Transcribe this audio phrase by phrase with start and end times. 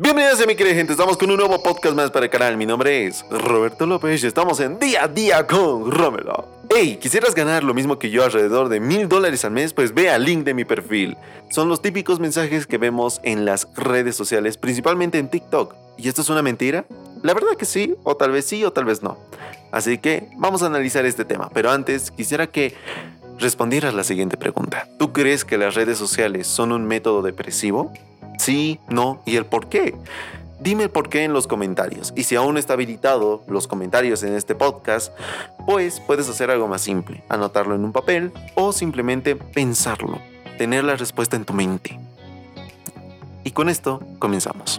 [0.00, 2.56] Bienvenidos a mi querida gente, estamos con un nuevo podcast más para el canal.
[2.56, 6.48] Mi nombre es Roberto López y estamos en día a día con Romelo.
[6.68, 9.72] Hey, ¿quisieras ganar lo mismo que yo alrededor de mil dólares al mes?
[9.72, 11.16] Pues ve al link de mi perfil.
[11.48, 15.76] Son los típicos mensajes que vemos en las redes sociales, principalmente en TikTok.
[15.96, 16.86] ¿Y esto es una mentira?
[17.22, 19.16] La verdad que sí, o tal vez sí, o tal vez no.
[19.70, 22.74] Así que vamos a analizar este tema, pero antes quisiera que
[23.38, 24.88] respondieras la siguiente pregunta.
[24.98, 27.92] ¿Tú crees que las redes sociales son un método depresivo?
[28.44, 29.94] Sí, no y el por qué.
[30.60, 32.12] Dime el por qué en los comentarios.
[32.14, 35.14] Y si aún está habilitado los comentarios en este podcast,
[35.64, 37.24] pues puedes hacer algo más simple.
[37.30, 40.20] Anotarlo en un papel o simplemente pensarlo.
[40.58, 41.98] Tener la respuesta en tu mente.
[43.44, 44.78] Y con esto comenzamos.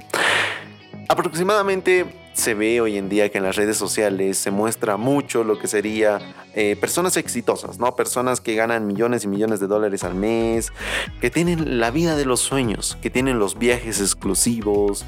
[1.10, 2.05] Aproximadamente
[2.36, 5.70] se ve hoy en día que en las redes sociales se muestra mucho lo que
[5.70, 6.20] sería
[6.54, 7.96] eh, personas exitosas, ¿no?
[7.96, 10.74] Personas que ganan millones y millones de dólares al mes,
[11.22, 15.06] que tienen la vida de los sueños, que tienen los viajes exclusivos,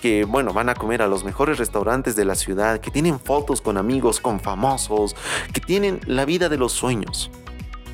[0.00, 3.60] que, bueno, van a comer a los mejores restaurantes de la ciudad, que tienen fotos
[3.60, 5.16] con amigos, con famosos,
[5.52, 7.30] que tienen la vida de los sueños.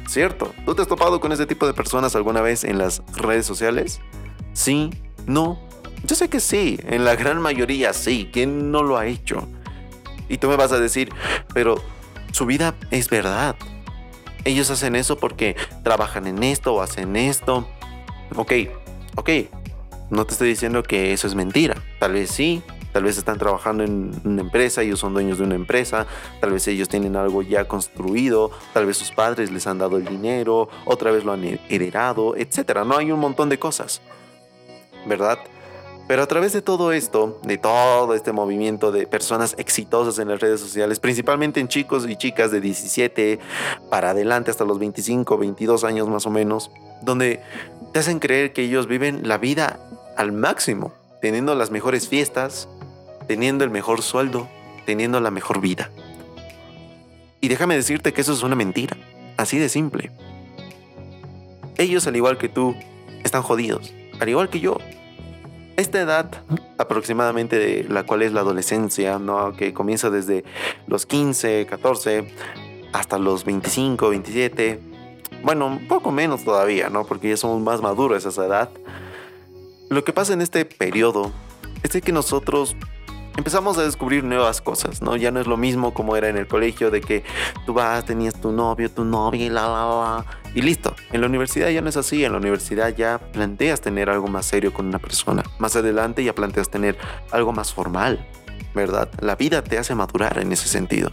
[0.07, 0.53] ¿Cierto?
[0.67, 4.03] ¿Tú te has topado con ese tipo de personas alguna vez en las redes sociales?
[4.53, 4.91] Sí,
[5.27, 5.59] no,
[6.05, 8.29] yo sé que sí, en la gran mayoría sí.
[8.33, 9.49] ¿Quién no lo ha hecho?
[10.29, 11.11] Y tú me vas a decir,
[11.53, 11.83] pero
[12.33, 13.57] su vida es verdad.
[14.45, 17.67] Ellos hacen eso porque trabajan en esto o hacen esto.
[18.37, 18.53] Ok,
[19.17, 19.31] ok.
[20.11, 21.83] No te estoy diciendo que eso es mentira.
[21.99, 22.63] Tal vez sí.
[22.93, 26.07] Tal vez están trabajando en una empresa, ellos son dueños de una empresa,
[26.41, 30.05] tal vez ellos tienen algo ya construido, tal vez sus padres les han dado el
[30.05, 32.85] dinero, otra vez lo han heredado, etc.
[32.87, 34.01] No hay un montón de cosas,
[35.07, 35.41] ¿verdad?
[36.07, 40.41] Pero a través de todo esto, de todo este movimiento de personas exitosas en las
[40.41, 43.39] redes sociales, principalmente en chicos y chicas de 17
[43.89, 47.41] para adelante hasta los 25, 22 años más o menos, donde
[47.93, 49.81] te hacen creer que ellos viven la vida
[50.17, 52.69] al máximo, teniendo las mejores fiestas,
[53.27, 54.47] teniendo el mejor sueldo,
[54.85, 55.91] teniendo la mejor vida.
[57.41, 58.97] Y déjame decirte que eso es una mentira,
[59.39, 60.11] así de simple.
[61.79, 62.75] Ellos, al igual que tú,
[63.25, 64.77] están jodidos, al igual que yo,
[65.77, 66.31] esta edad
[66.79, 69.57] aproximadamente de la cual es la adolescencia, ¿no?
[69.57, 70.45] que comienza desde
[70.87, 72.33] los 15, 14
[72.93, 74.81] hasta los 25, 27,
[75.43, 77.05] bueno, un poco menos todavía, ¿no?
[77.05, 78.71] porque ya somos más maduros a esa edad.
[79.91, 81.33] Lo que pasa en este periodo
[81.83, 82.77] es que nosotros
[83.37, 85.17] empezamos a descubrir nuevas cosas, ¿no?
[85.17, 87.25] Ya no es lo mismo como era en el colegio de que
[87.67, 90.25] tú vas, tenías tu novio, tu novia y la, la, la,
[90.55, 90.95] y listo.
[91.13, 94.47] En la universidad ya no es así, en la universidad ya planteas tener algo más
[94.47, 95.43] serio con una persona.
[95.59, 96.97] Más adelante ya planteas tener
[97.31, 98.27] algo más formal,
[98.75, 99.11] ¿verdad?
[99.21, 101.11] La vida te hace madurar en ese sentido.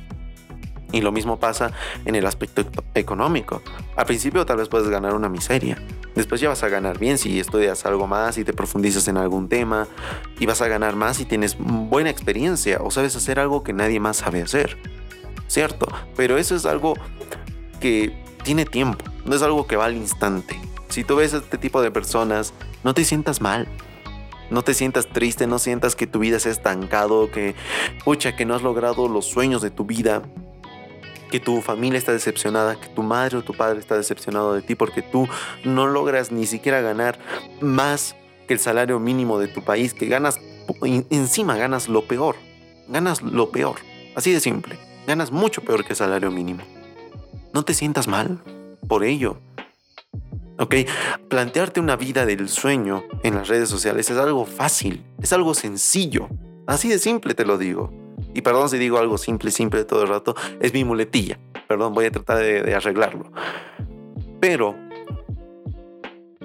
[0.91, 1.71] Y lo mismo pasa
[2.05, 3.61] en el aspecto económico.
[3.95, 5.77] Al principio tal vez puedes ganar una miseria.
[6.15, 9.47] Después ya vas a ganar bien si estudias algo más y te profundizas en algún
[9.47, 9.87] tema.
[10.39, 13.99] Y vas a ganar más si tienes buena experiencia o sabes hacer algo que nadie
[13.99, 14.77] más sabe hacer.
[15.47, 15.87] ¿Cierto?
[16.15, 16.95] Pero eso es algo
[17.79, 18.13] que
[18.43, 19.05] tiene tiempo.
[19.25, 20.59] No es algo que va al instante.
[20.89, 22.53] Si tú ves a este tipo de personas,
[22.83, 23.67] no te sientas mal.
[24.49, 27.55] No te sientas triste, no sientas que tu vida se ha estancado, que,
[28.03, 30.23] pucha, que no has logrado los sueños de tu vida
[31.31, 34.75] que tu familia está decepcionada, que tu madre o tu padre está decepcionado de ti
[34.75, 35.27] porque tú
[35.63, 37.17] no logras ni siquiera ganar
[37.61, 38.15] más
[38.47, 40.39] que el salario mínimo de tu país, que ganas,
[41.09, 42.35] encima ganas lo peor,
[42.87, 43.77] ganas lo peor,
[44.15, 44.77] así de simple,
[45.07, 46.61] ganas mucho peor que el salario mínimo.
[47.53, 48.39] No te sientas mal
[48.87, 49.37] por ello.
[50.59, 50.75] Ok,
[51.27, 56.29] plantearte una vida del sueño en las redes sociales es algo fácil, es algo sencillo,
[56.67, 57.89] así de simple te lo digo.
[58.33, 61.39] Y perdón si digo algo simple, simple todo el rato, es mi muletilla.
[61.67, 63.31] Perdón, voy a tratar de, arreglarlo.
[64.39, 64.75] Pero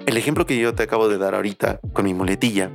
[0.05, 2.71] el ejemplo que yo te acabo de dar ahorita con mi muletilla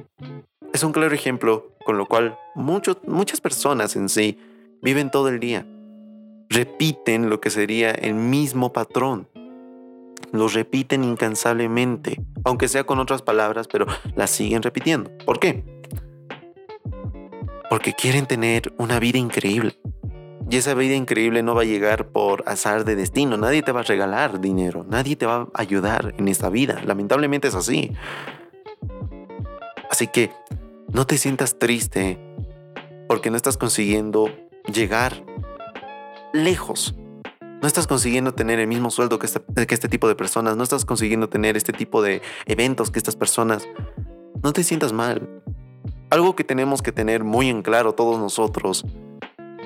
[0.73, 4.39] es un claro ejemplo con lo cual muchas personas en sí
[4.83, 5.67] viven todo el día.
[6.49, 9.29] Repiten lo que sería el mismo patrón.
[10.33, 13.87] Lo repiten incansablemente, aunque sea con otras palabras, pero
[14.17, 15.11] las siguen repitiendo.
[15.25, 15.65] ¿Por qué?
[17.73, 19.79] Porque quieren tener una vida increíble.
[20.51, 23.39] Y esa vida increíble no va a llegar por azar de destino.
[23.39, 24.85] Nadie te va a regalar dinero.
[24.87, 26.83] Nadie te va a ayudar en esta vida.
[26.85, 27.93] Lamentablemente es así.
[29.91, 30.31] Así que
[30.93, 32.19] no te sientas triste
[33.09, 34.29] porque no estás consiguiendo
[34.71, 35.25] llegar
[36.35, 36.95] lejos.
[37.63, 39.29] No estás consiguiendo tener el mismo sueldo que,
[39.67, 40.59] que este tipo de personas.
[40.59, 43.67] No estás consiguiendo tener este tipo de eventos que estas personas.
[44.43, 45.42] No te sientas mal.
[46.13, 48.85] Algo que tenemos que tener muy en claro todos nosotros,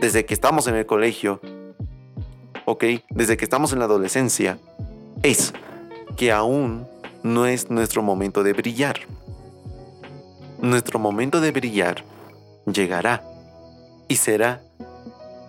[0.00, 1.40] desde que estamos en el colegio,
[2.66, 4.60] ok, desde que estamos en la adolescencia,
[5.24, 5.52] es
[6.16, 6.86] que aún
[7.24, 9.00] no es nuestro momento de brillar.
[10.60, 12.04] nuestro momento de brillar
[12.64, 13.24] llegará
[14.06, 14.62] y será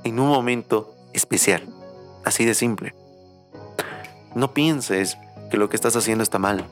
[0.04, 1.62] en un momento especial.
[2.26, 2.96] Así de simple.
[4.34, 5.16] No pienses
[5.52, 6.66] que lo que estás haciendo está mal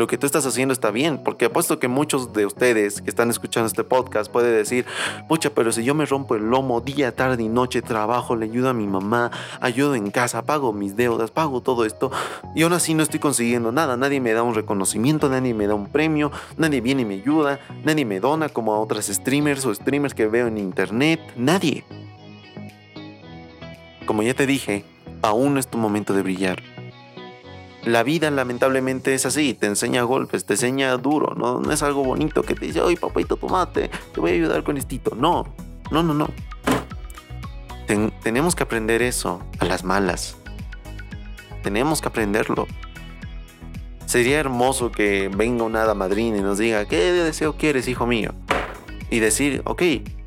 [0.00, 3.28] lo que tú estás haciendo está bien, porque apuesto que muchos de ustedes que están
[3.28, 4.86] escuchando este podcast pueden decir,
[5.28, 8.70] pucha, pero si yo me rompo el lomo día, tarde y noche, trabajo, le ayudo
[8.70, 9.30] a mi mamá,
[9.60, 12.10] ayudo en casa, pago mis deudas, pago todo esto,
[12.54, 15.74] y aún así no estoy consiguiendo nada, nadie me da un reconocimiento, nadie me da
[15.74, 19.74] un premio, nadie viene y me ayuda, nadie me dona como a otras streamers o
[19.74, 21.84] streamers que veo en internet, nadie.
[24.06, 24.82] Como ya te dije,
[25.20, 26.69] aún es tu momento de brillar
[27.84, 32.42] la vida lamentablemente es así, te enseña golpes, te enseña duro, no, es algo bonito
[32.42, 35.14] que te dice, oye papito, tomate, te voy a ayudar con esto.
[35.16, 35.46] No,
[35.90, 36.28] no, no, no.
[38.22, 40.36] tenemos que aprender eso a las malas.
[41.62, 42.66] Tenemos que aprenderlo.
[44.06, 48.32] Sería hermoso que venga una hada madrina y nos diga, ¿qué deseo quieres, hijo mío?
[49.10, 49.82] Y decir, ok,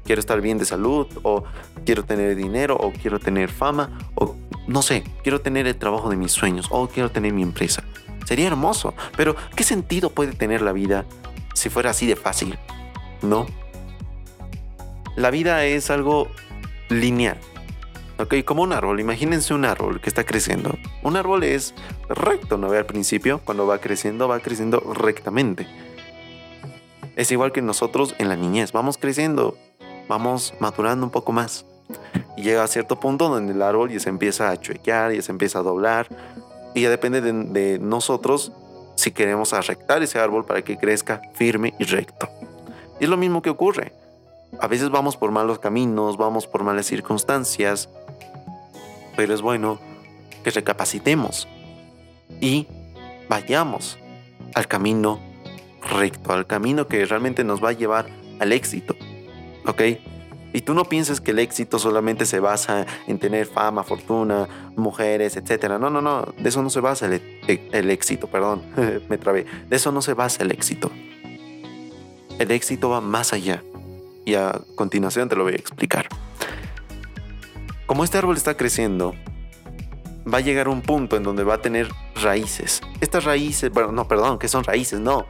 [0.05, 1.43] quiero estar bien de salud, o
[1.85, 4.35] quiero tener dinero, o quiero tener fama, o
[4.67, 7.83] no sé, quiero tener el trabajo de mis sueños o quiero tener mi empresa.
[8.25, 11.05] Sería hermoso, pero ¿qué sentido puede tener la vida
[11.53, 12.57] si fuera así de fácil?
[13.21, 13.45] No.
[15.15, 16.29] La vida es algo
[16.89, 17.37] lineal.
[18.19, 18.35] ¿ok?
[18.45, 20.77] Como un árbol, imagínense un árbol que está creciendo.
[21.01, 21.73] Un árbol es
[22.09, 22.77] recto, ¿no ve?
[22.77, 25.67] Al principio, cuando va creciendo, va creciendo rectamente.
[27.15, 29.57] Es igual que nosotros en la niñez, vamos creciendo,
[30.07, 31.65] vamos madurando un poco más.
[32.35, 35.31] Y llega a cierto punto donde el árbol ya se empieza a chuequear, ya se
[35.31, 36.07] empieza a doblar.
[36.73, 38.51] Y ya depende de, nosotros
[38.95, 42.29] si queremos arrectar ese árbol para que crezca firme y recto.
[42.99, 43.93] Y es lo mismo que ocurre.
[44.59, 47.89] A veces vamos por malos caminos, vamos por malas circunstancias,
[49.15, 49.79] pero es bueno
[50.43, 51.47] que recapacitemos
[52.39, 52.67] y
[53.29, 53.97] vayamos
[54.53, 55.19] al camino
[55.81, 58.07] recto, al camino que realmente nos va a llevar
[58.39, 58.95] al éxito.
[59.65, 59.81] ¿Ok?
[60.53, 65.35] Y tú no pienses que el éxito solamente se basa en tener fama, fortuna, mujeres,
[65.35, 65.79] etc.
[65.79, 66.21] No, no, no.
[66.37, 68.61] De eso no se basa el, éxito, perdón.
[69.09, 69.47] Me trabé.
[69.67, 70.91] De eso no se basa el éxito.
[72.37, 73.63] El éxito va más allá.
[74.25, 76.07] Y a continuación te lo voy a explicar.
[77.87, 79.15] Como este árbol está creciendo,
[80.31, 81.89] va a llegar un punto en donde va a tener
[82.21, 82.81] raíces.
[83.01, 85.25] Estas raíces, bueno, no, perdón, que son raíces, no.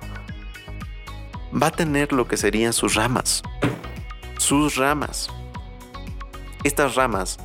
[1.55, 3.41] Va a tener lo que serían sus ramas
[4.53, 5.29] sus ramas.
[6.63, 7.39] Estas ramas,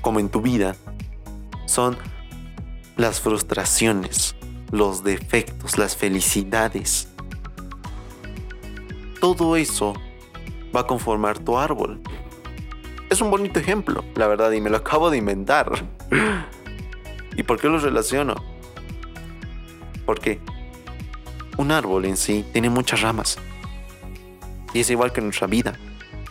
[0.00, 0.76] como en tu vida,
[1.66, 1.96] son
[2.96, 4.36] las frustraciones,
[4.70, 7.08] los defectos, las felicidades.
[9.20, 9.92] Todo eso
[10.74, 12.00] va a conformar tu árbol.
[13.10, 15.84] Es un bonito ejemplo, la verdad, y me lo acabo de inventar.
[17.36, 18.36] ¿Y por qué lo relaciono?
[20.06, 20.38] Porque
[21.56, 23.36] un árbol en sí tiene muchas ramas.
[24.72, 25.76] Y es igual que nuestra vida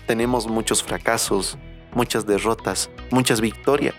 [0.09, 1.55] tenemos muchos fracasos,
[1.93, 3.93] muchas derrotas, muchas victorias.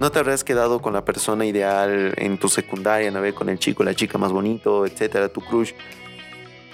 [0.00, 3.20] ¿No te habrás quedado con la persona ideal en tu secundaria, ¿no?
[3.34, 5.72] con el chico, la chica más bonito, etcétera, tu crush?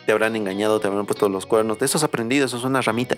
[0.07, 1.81] Te habrán engañado, te habrán puesto los cuernos.
[1.81, 3.17] De eso has aprendido, eso es una ramita.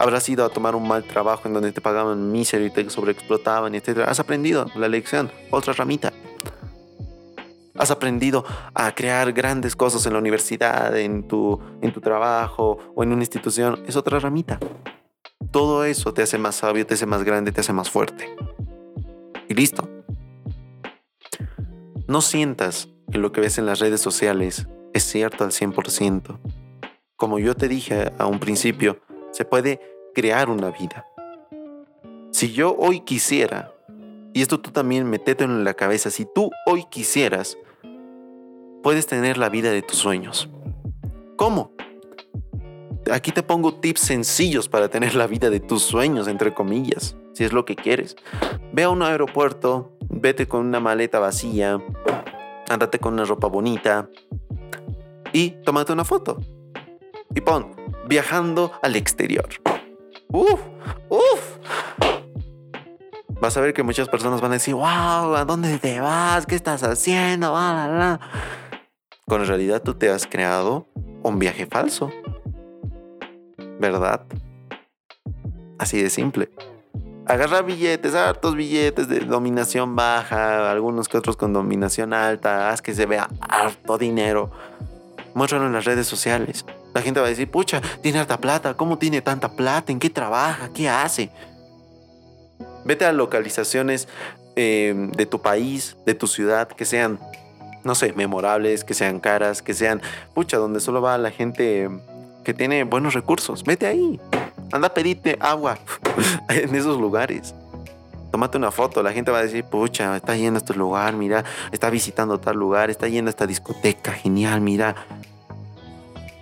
[0.00, 3.76] Habrás ido a tomar un mal trabajo en donde te pagaban miseria y te sobreexplotaban,
[3.76, 4.10] etcétera.
[4.10, 6.12] Has aprendido la lección, otra ramita.
[7.82, 8.44] Has aprendido
[8.74, 13.22] a crear grandes cosas en la universidad, en tu, en tu trabajo o en una
[13.22, 13.82] institución.
[13.88, 14.60] Es otra ramita.
[15.50, 18.36] Todo eso te hace más sabio, te hace más grande, te hace más fuerte.
[19.48, 19.90] Y listo.
[22.06, 26.38] No sientas que lo que ves en las redes sociales es cierto al 100%.
[27.16, 29.00] Como yo te dije a un principio,
[29.32, 29.80] se puede
[30.14, 31.04] crear una vida.
[32.30, 33.72] Si yo hoy quisiera
[34.34, 36.10] y esto tú también metételo en la cabeza.
[36.10, 37.58] Si tú hoy quisieras,
[38.82, 40.48] puedes tener la vida de tus sueños.
[41.36, 41.72] ¿Cómo?
[43.10, 47.44] Aquí te pongo tips sencillos para tener la vida de tus sueños, entre comillas, si
[47.44, 48.16] es lo que quieres.
[48.72, 51.80] Ve a un aeropuerto, vete con una maleta vacía,
[52.68, 54.08] ándate con una ropa bonita
[55.32, 56.38] y tómate una foto.
[57.34, 57.74] Y pon,
[58.08, 59.48] viajando al exterior.
[60.28, 60.60] Uf,
[61.08, 61.58] uf,
[63.40, 66.46] vas a ver que muchas personas van a decir, wow, ¿a dónde te vas?
[66.46, 67.52] ¿Qué estás haciendo?
[69.26, 70.86] Con realidad tú te has creado
[71.22, 72.10] un viaje falso.
[73.78, 74.26] ¿Verdad?
[75.78, 76.50] Así de simple.
[77.26, 82.94] Agarra billetes, hartos billetes de dominación baja, algunos que otros con dominación alta, haz que
[82.94, 84.50] se vea harto dinero.
[85.34, 86.66] Muéstralo en las redes sociales.
[86.94, 89.92] La gente va a decir, pucha, tiene harta plata, ¿cómo tiene tanta plata?
[89.92, 90.70] ¿En qué trabaja?
[90.74, 91.30] ¿Qué hace?
[92.84, 94.08] Vete a localizaciones
[94.56, 97.18] eh, de tu país, de tu ciudad, que sean
[97.84, 100.00] no sé, memorables, que sean caras, que sean,
[100.34, 101.88] pucha, donde solo va la gente
[102.44, 103.64] que tiene buenos recursos.
[103.64, 104.20] Vete ahí.
[104.72, 105.78] Anda a pedirte agua
[106.48, 107.54] en esos lugares.
[108.30, 111.44] Tómate una foto, la gente va a decir, pucha, está yendo a este lugar, mira,
[111.70, 114.96] está visitando tal lugar, está yendo a esta discoteca, genial, mira.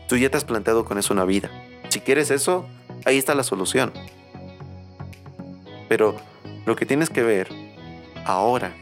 [0.09, 1.51] Tú ya te has planteado con eso una vida.
[1.89, 2.67] Si quieres eso,
[3.05, 3.93] ahí está la solución.
[5.89, 6.15] Pero
[6.65, 7.49] lo que tienes que ver
[8.25, 8.73] ahora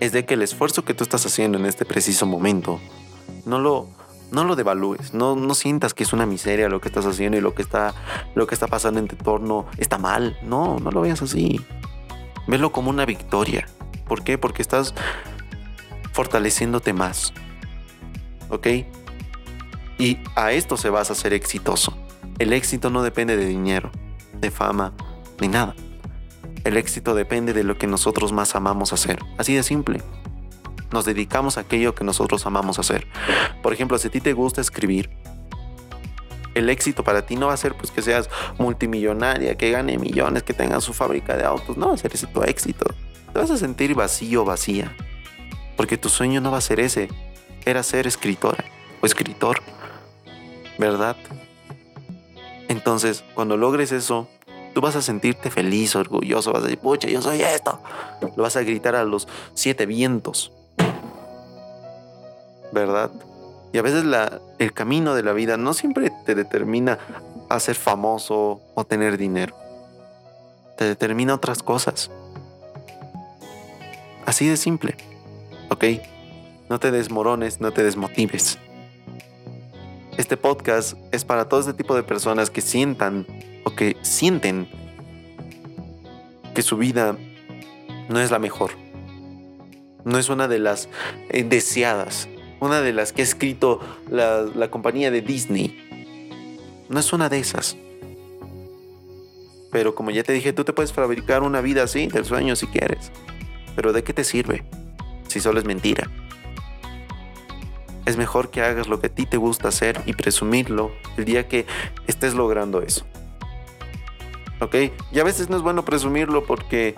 [0.00, 2.80] es de que el esfuerzo que tú estás haciendo en este preciso momento
[3.44, 3.88] no lo
[4.30, 7.40] no lo devalúes, no, no sientas que es una miseria lo que estás haciendo y
[7.40, 7.94] lo que está,
[8.34, 10.36] lo que está pasando en tu entorno está mal.
[10.42, 11.64] No, no lo veas así.
[12.48, 13.66] Velo como una victoria.
[14.06, 14.36] ¿Por qué?
[14.36, 14.94] Porque estás
[16.12, 17.32] fortaleciéndote más.
[18.48, 18.66] ¿Ok?
[19.98, 21.96] Y a esto se vas a ser exitoso.
[22.38, 23.90] El éxito no depende de dinero,
[24.34, 24.92] de fama,
[25.40, 25.74] ni nada.
[26.66, 29.20] El éxito depende de lo que nosotros más amamos hacer.
[29.38, 30.02] Así de simple
[30.90, 33.06] nos dedicamos a aquello que nosotros amamos hacer.
[33.62, 35.08] Por ejemplo, si a ti te gusta escribir,
[36.56, 40.42] el éxito para ti no va a ser pues que seas multimillonaria, que gane millones,
[40.42, 42.86] que tengas su fábrica de autos, no va a ser ese tu éxito.
[43.32, 44.92] Te vas a sentir vacío, vacía,
[45.76, 47.08] porque tu sueño no va a ser ese,
[47.64, 48.64] era ser escritora
[49.00, 49.62] o escritor,
[50.78, 51.16] ¿verdad?
[52.66, 54.28] Entonces, cuando logres eso,
[54.76, 57.80] tú vas a sentirte feliz, orgulloso, vas a decir, pucha, yo soy esto.
[58.36, 60.52] Lo vas a gritar a los siete vientos.
[62.72, 63.10] ¿verdad?
[63.72, 64.04] Y a veces
[64.58, 66.98] el camino de la vida no siempre te determina
[67.48, 69.56] a ser famoso o tener dinero.
[70.76, 72.10] Te determina otras cosas.
[74.26, 74.94] Así de simple.
[75.70, 75.84] ¿Ok?
[76.68, 78.58] No te desmorones, no te desmotives.
[80.18, 83.26] Este podcast es para todo este tipo de personas que sientan
[83.66, 84.66] o que sienten
[86.54, 87.18] que su vida
[88.08, 88.70] no es la mejor.
[90.06, 90.88] No es una de las
[91.28, 92.28] eh, deseadas
[92.60, 93.80] una de las que ha escrito
[94.10, 96.84] la, compañía de Disney.
[96.88, 97.76] No es una de esas.
[99.70, 102.66] Pero como ya te dije, tú te puedes fabricar una vida así, del sueño si
[102.66, 103.10] quieres.
[103.74, 104.64] Pero ¿de qué te sirve?
[105.28, 106.10] Si solo es mentira.
[108.06, 111.48] Es mejor que hagas lo que a ti te gusta hacer y presumirlo el día
[111.48, 111.66] que
[112.06, 113.04] estés logrando eso.
[114.60, 114.74] ¿Ok?
[115.12, 116.94] Y a veces no es bueno presumirlo porque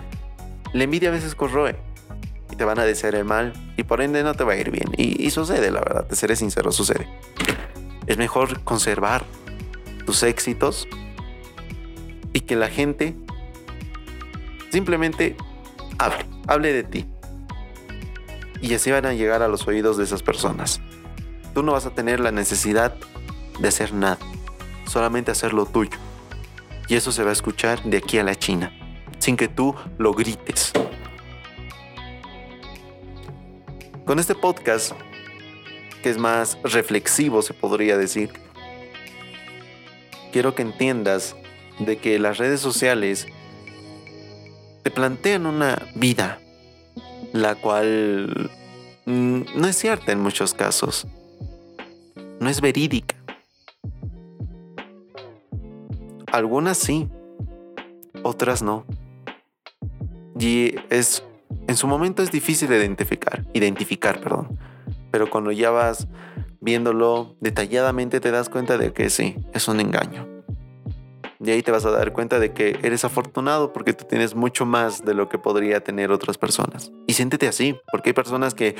[0.73, 1.75] la envidia a veces corroe
[2.59, 4.91] te van a desear el mal y por ende no te va a ir bien.
[4.97, 7.07] Y, sucede, la verdad, te seré sincero, sucede.
[8.05, 9.23] Es mejor conservar
[10.05, 10.85] tus éxitos
[12.33, 13.15] y que la gente
[14.71, 15.37] simplemente
[15.97, 17.05] hable, hable de ti.
[18.61, 20.81] Y así van a llegar a los oídos de esas personas.
[21.53, 22.93] Tú no vas a tener la necesidad
[23.57, 24.17] de hacer nada,
[24.85, 25.97] solamente hacer lo tuyo.
[26.89, 28.73] Y eso se va a escuchar de aquí a la China,
[29.19, 30.73] sin que tú lo grites.
[34.05, 34.93] Con este podcast,
[36.01, 38.33] que es más reflexivo, se podría decir,
[40.33, 41.35] quiero que entiendas
[41.77, 43.27] de que las redes sociales
[44.81, 46.39] te plantean una vida,
[47.31, 48.49] la cual
[49.05, 51.05] no es cierta en muchos casos,
[52.39, 53.18] no es verídica.
[56.31, 57.09] Algunas sí,
[58.23, 58.85] otras no.
[60.39, 61.23] Y es
[61.67, 64.59] en su momento es difícil de identificar, identificar, perdón.
[65.11, 66.07] Pero cuando ya vas
[66.61, 70.27] viéndolo detalladamente te das cuenta de que sí, es un engaño.
[71.41, 74.65] Y ahí te vas a dar cuenta de que eres afortunado porque tú tienes mucho
[74.65, 76.91] más de lo que podría tener otras personas.
[77.07, 78.75] Y siéntete así, porque hay personas que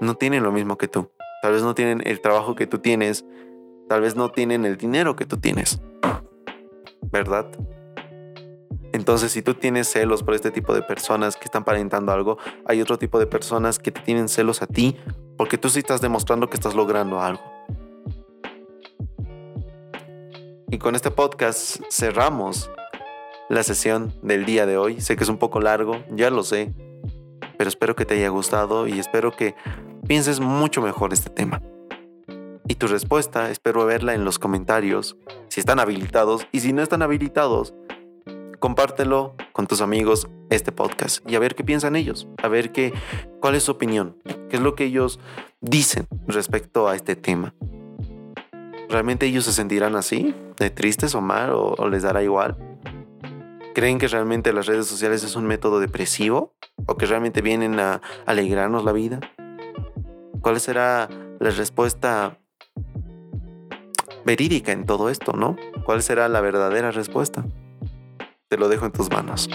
[0.00, 1.10] no tienen lo mismo que tú.
[1.42, 3.24] Tal vez no tienen el trabajo que tú tienes,
[3.88, 5.80] tal vez no tienen el dinero que tú tienes.
[7.02, 7.46] ¿Verdad?
[8.92, 12.80] Entonces, si tú tienes celos por este tipo de personas que están parentando algo, hay
[12.80, 14.96] otro tipo de personas que te tienen celos a ti
[15.36, 17.42] porque tú sí estás demostrando que estás logrando algo.
[20.70, 22.70] Y con este podcast cerramos
[23.48, 25.00] la sesión del día de hoy.
[25.00, 26.72] Sé que es un poco largo, ya lo sé,
[27.56, 29.54] pero espero que te haya gustado y espero que
[30.08, 31.62] pienses mucho mejor este tema.
[32.66, 35.16] Y tu respuesta espero verla en los comentarios,
[35.56, 37.72] si están habilitados y si no están habilitados,
[38.60, 42.92] compártelo con tus amigos este podcast y a ver qué piensan ellos, a ver qué,
[43.40, 44.18] cuál es su opinión,
[44.50, 45.18] qué es lo que ellos
[45.62, 47.54] dicen respecto a este tema.
[48.90, 52.58] ¿Realmente ellos se sentirán así, de tristes o mal, o, les dará igual?
[53.74, 56.52] ¿Creen que realmente las redes sociales es un método depresivo?
[56.84, 59.20] ¿O que realmente vienen a alegrarnos la vida?
[60.42, 61.08] ¿Cuál será
[61.40, 62.40] la respuesta
[64.26, 65.56] verídica en todo esto, no?
[65.84, 67.44] ¿Cuál será la verdadera respuesta?
[68.48, 69.48] Te lo dejo en tus manos.